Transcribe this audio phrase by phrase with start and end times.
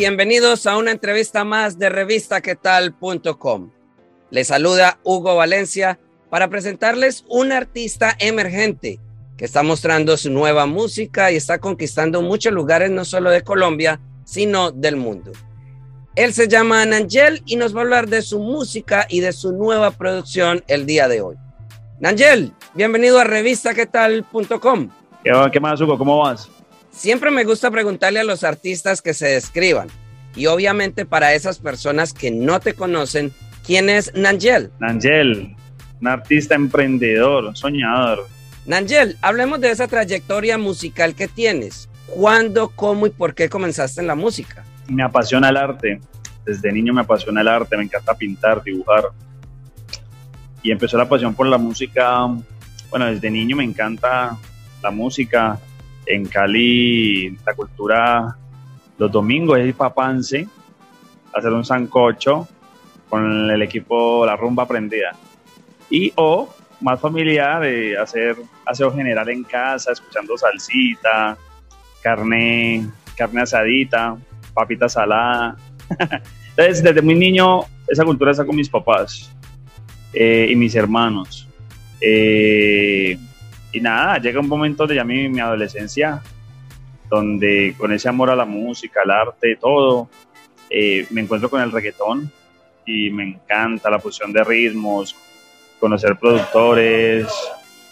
[0.00, 3.70] Bienvenidos a una entrevista más de revistaquetal.com.
[4.30, 6.00] Les saluda Hugo Valencia
[6.30, 8.98] para presentarles un artista emergente
[9.36, 14.00] que está mostrando su nueva música y está conquistando muchos lugares no solo de Colombia,
[14.24, 15.32] sino del mundo.
[16.16, 19.52] Él se llama Nangel y nos va a hablar de su música y de su
[19.52, 21.36] nueva producción el día de hoy.
[21.98, 24.88] Nangel, bienvenido a revistaquetal.com.
[25.22, 25.98] ¿Qué, ¿Qué más, Hugo?
[25.98, 26.48] ¿Cómo vas?
[26.90, 29.88] Siempre me gusta preguntarle a los artistas que se describan.
[30.36, 33.32] Y obviamente para esas personas que no te conocen,
[33.66, 34.70] ¿quién es Nangel?
[34.78, 35.56] Nangel,
[36.00, 38.26] un artista emprendedor, soñador.
[38.66, 41.88] Nangel, hablemos de esa trayectoria musical que tienes.
[42.06, 44.64] ¿Cuándo, cómo y por qué comenzaste en la música?
[44.88, 46.00] Me apasiona el arte.
[46.44, 49.04] Desde niño me apasiona el arte, me encanta pintar, dibujar.
[50.62, 52.26] Y empezó la pasión por la música.
[52.90, 54.36] Bueno, desde niño me encanta
[54.82, 55.58] la música.
[56.06, 58.36] En Cali, la cultura,
[58.98, 60.46] los domingos es ir pa' Pance,
[61.32, 62.48] hacer un sancocho
[63.08, 65.12] con el equipo La Rumba Prendida.
[65.90, 66.48] Y o
[66.80, 71.36] más familiar, eh, hacer aseo general en casa, escuchando salsita,
[72.02, 74.16] carne, carne asadita,
[74.54, 75.56] papita salada.
[76.50, 79.30] Entonces, desde muy niño, esa cultura está con mis papás
[80.12, 81.48] eh, y mis hermanos.
[82.00, 83.18] Eh,
[83.72, 86.22] y nada, llega un momento de ya mi, mi adolescencia,
[87.08, 90.08] donde con ese amor a la música, al arte, todo,
[90.68, 92.30] eh, me encuentro con el reggaetón
[92.86, 95.16] y me encanta la fusión de ritmos,
[95.78, 97.26] conocer productores,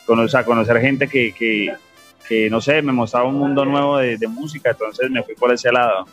[0.06, 1.74] conocer, conocer gente que, que,
[2.28, 5.72] que, no sé, me mostraba un mundo nuevo de, música, entonces me fui por ese
[5.72, 6.06] lado.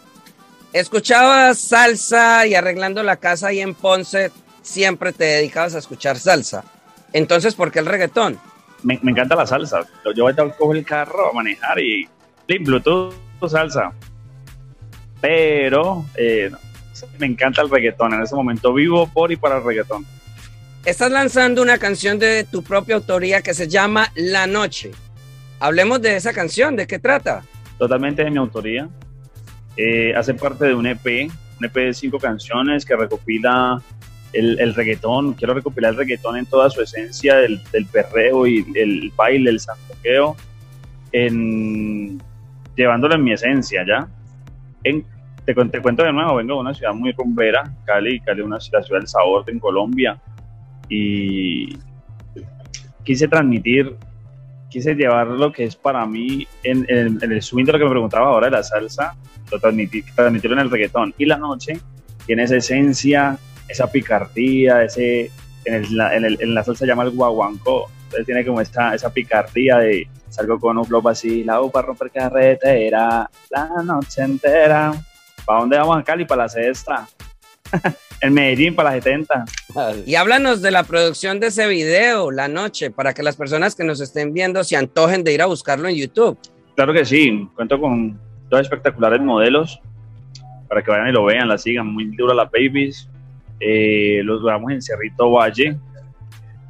[0.73, 4.31] Escuchabas salsa y arreglando la casa ahí en Ponce,
[4.61, 6.63] siempre te dedicabas a escuchar salsa.
[7.13, 8.39] Entonces, ¿por qué el reggaetón?
[8.85, 9.81] Me, me encanta la salsa.
[10.15, 12.07] Yo voy a coger el carro a manejar y
[12.59, 13.15] Bluetooth,
[13.47, 13.93] salsa.
[15.19, 16.51] Pero eh,
[17.17, 18.13] me encanta el reggaetón.
[18.13, 20.05] En ese momento vivo por y para el reggaetón.
[20.85, 24.91] Estás lanzando una canción de tu propia autoría que se llama La Noche.
[25.59, 27.43] Hablemos de esa canción, ¿de qué trata?
[27.79, 28.87] Totalmente de mi autoría.
[29.77, 33.81] Eh, hace parte de un EP, un EP de cinco canciones que recopila
[34.35, 34.73] el, el.
[34.75, 39.59] Quiero recopilar el reggaetón en toda su esencia del, del perreo y el baile, el
[39.59, 40.35] santoqueo,
[41.11, 42.21] en,
[42.75, 44.07] llevándolo en mi esencia, ¿ya?
[44.83, 48.59] Te, te, cuento de nuevo, vengo de una ciudad muy rumbera, Cali, Cali es una
[48.59, 50.19] ciudad, ciudad del sabor en Colombia,
[50.89, 51.77] y
[53.03, 53.95] quise transmitir,
[54.69, 58.27] quise llevar lo que es para mí en el swing de lo que me preguntaba
[58.27, 59.15] ahora de la salsa,
[59.51, 61.13] lo transmití, transmitirlo en el reggaetón.
[61.17, 61.79] Y la noche
[62.25, 63.37] tiene esa esencia,
[63.67, 65.31] esa picardía, ese,
[65.65, 68.93] en, el, en, el, en la salsa se llama el guaguancó, entonces tiene como esa,
[68.93, 74.21] esa picardía de salgo con un flow así, la U para romper carretera, la noche
[74.23, 74.93] entera.
[75.45, 76.25] ¿Para dónde vamos a Cali?
[76.25, 77.07] Para la sexta.
[78.21, 79.45] en Medellín para la 70.
[80.05, 83.83] Y háblanos de la producción de ese video, La Noche, para que las personas que
[83.83, 86.37] nos estén viendo se antojen de ir a buscarlo en YouTube.
[86.75, 89.79] Claro que sí, cuento con dos espectaculares modelos
[90.67, 93.09] para que vayan y lo vean, la sigan, muy dura las babies.
[93.59, 95.77] Eh, los grabamos en Cerrito Valle,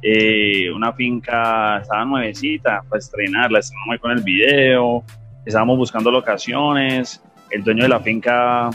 [0.02, 5.04] eh, una finca, estaba nuevecita para estrenarla, estrenamos con el video,
[5.44, 8.70] estábamos buscando locaciones, el dueño de la finca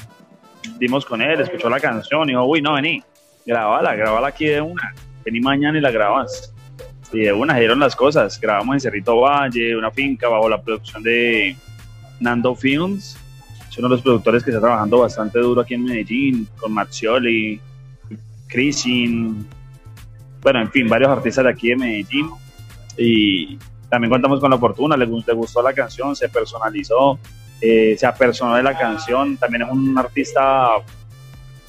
[0.77, 3.01] dimos con él, escuchó la canción y dijo, uy, no, vení,
[3.45, 4.93] grabala, grabala aquí de una,
[5.23, 6.53] vení mañana y la grabas.
[7.13, 11.03] Y de una dieron las cosas, grabamos en Cerrito Valle, una finca bajo la producción
[11.03, 11.55] de
[12.19, 13.17] Nando Films,
[13.69, 17.59] es uno de los productores que está trabajando bastante duro aquí en Medellín, con Marcioli,
[18.51, 19.47] Crisin,
[20.41, 22.29] bueno, en fin, varios artistas de aquí de Medellín.
[22.97, 23.57] Y
[23.89, 27.17] también contamos con la fortuna, le, le gustó la canción, se personalizó,
[27.61, 29.37] eh, se apersonó de la canción.
[29.37, 30.69] También es un artista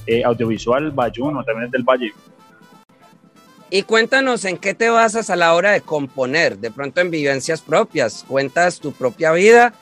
[0.05, 2.11] eh, audiovisual, bayuno, también es del Valle.
[3.69, 7.61] Y cuéntanos en qué te basas a la hora de componer, de pronto en vivencias
[7.61, 8.23] propias.
[8.27, 9.73] ¿Cuentas tu propia vida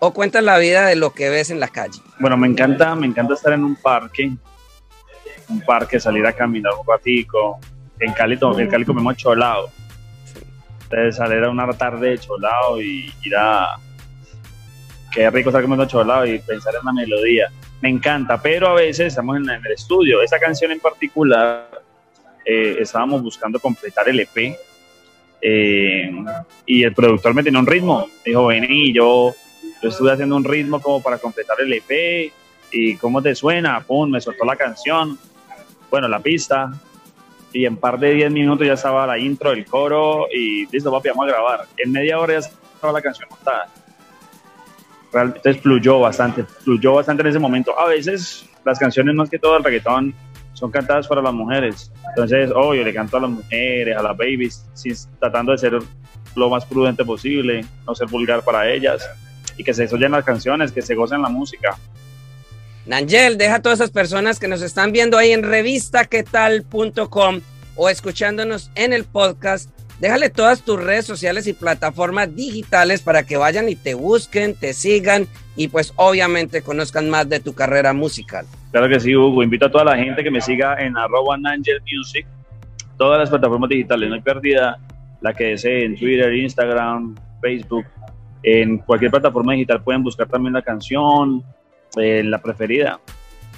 [0.00, 2.00] o cuentas la vida de lo que ves en la calle?
[2.18, 4.32] Bueno, me encanta, me encanta estar en un parque,
[5.48, 7.58] un parque, salir a caminar un ratico,
[7.98, 9.70] en Cali, en Cali comemos cholado.
[10.84, 13.76] Entonces salir a una tarde de cholado y ir a...
[15.12, 17.50] Qué rico estar comiendo cholado y pensar en la melodía.
[17.80, 20.22] Me encanta, pero a veces estamos en, el estudio.
[20.22, 21.70] Esta canción en particular
[22.44, 24.56] eh, estábamos buscando completar el EP
[25.40, 26.10] eh,
[26.66, 28.08] y el productor me tenía un ritmo.
[28.24, 29.34] Dijo, vení, yo,
[29.82, 32.32] yo estuve haciendo un ritmo como para completar el EP
[32.72, 35.18] y cómo te suena, pum, me soltó la canción,
[35.90, 36.72] bueno, la pista,
[37.52, 41.08] y en par de 10 minutos ya estaba la intro, el coro, y listo, papi,
[41.08, 41.66] vamos a grabar.
[41.78, 43.68] En media hora ya estaba la canción montada.
[45.12, 47.78] Realmente fluyó bastante, fluyó bastante en ese momento.
[47.78, 50.14] A veces las canciones, más que todo el reggaetón,
[50.52, 51.92] son cantadas para las mujeres.
[52.10, 54.66] Entonces, obvio, le canto a las mujeres, a las babies,
[55.18, 55.78] tratando de ser
[56.34, 59.08] lo más prudente posible, no ser vulgar para ellas,
[59.56, 61.78] y que se oyen las canciones, que se gocen la música.
[62.86, 67.40] Nangel, deja a todas esas personas que nos están viendo ahí en revistaquetal.com
[67.74, 69.70] o escuchándonos en el podcast.
[70.00, 74.72] Déjale todas tus redes sociales y plataformas digitales para que vayan y te busquen, te
[74.72, 78.46] sigan y pues obviamente conozcan más de tu carrera musical.
[78.70, 79.42] Claro que sí, Hugo.
[79.42, 82.26] Invito a toda la gente que me siga en arroba Nangel Music,
[82.98, 84.78] todas las plataformas digitales, no hay pérdida,
[85.22, 87.86] la que desee en Twitter, Instagram, Facebook,
[88.42, 91.42] en cualquier plataforma digital pueden buscar también la canción,
[91.96, 93.00] la preferida.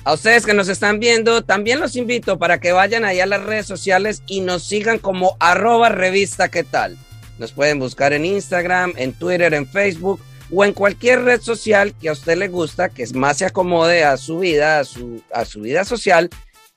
[0.05, 3.43] A ustedes que nos están viendo, también los invito para que vayan allá a las
[3.43, 6.97] redes sociales y nos sigan como arroba revista tal.
[7.39, 10.21] Nos pueden buscar en Instagram, en Twitter, en Facebook
[10.51, 14.17] o en cualquier red social que a usted le gusta, que más se acomode a
[14.17, 16.31] su vida, a su, a su vida social.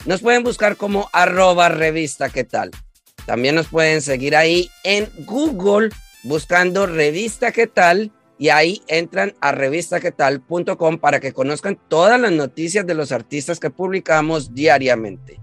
[0.06, 2.72] Nos pueden buscar como arroba revista tal.
[3.26, 5.90] También nos pueden seguir ahí en Google
[6.24, 12.88] buscando revista qué tal y ahí entran a revistaquetal.com para que conozcan todas las noticias
[12.88, 15.40] de los artistas que publicamos diariamente.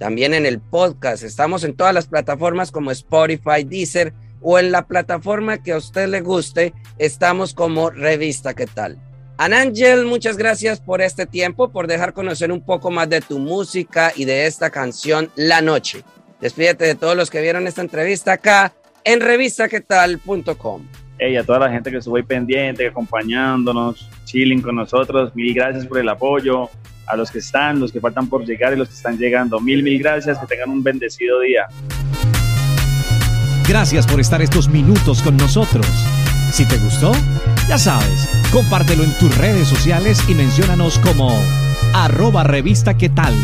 [0.00, 4.88] También en el podcast, estamos en todas las plataformas como Spotify, Deezer o en la
[4.88, 8.98] plataforma que a usted le guste, estamos como Revista ¿Qué tal?
[9.36, 14.12] Anangel, muchas gracias por este tiempo, por dejar conocer un poco más de tu música
[14.16, 16.02] y de esta canción La Noche.
[16.40, 18.74] Despídete de todos los que vieron esta entrevista acá
[19.04, 20.88] en revistaquetal.com
[21.20, 25.86] hey, a toda la gente que estuvo ahí pendiente, acompañándonos, chilling con nosotros, mil gracias
[25.86, 26.70] por el apoyo,
[27.06, 29.82] a los que están, los que faltan por llegar y los que están llegando, mil,
[29.82, 31.66] mil gracias, que tengan un bendecido día.
[33.68, 35.86] Gracias por estar estos minutos con nosotros.
[36.50, 37.12] Si te gustó,
[37.68, 41.38] ya sabes, compártelo en tus redes sociales y menciónanos como
[41.92, 43.34] arroba revista qué tal.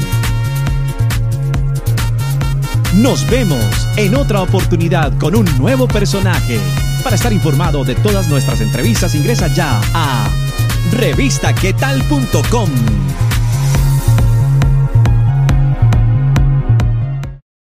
[2.97, 6.59] Nos vemos en otra oportunidad con un nuevo personaje.
[7.07, 10.29] Para estar informado de todas nuestras entrevistas, ingresa ya a
[10.91, 13.26] revistaquetal.com.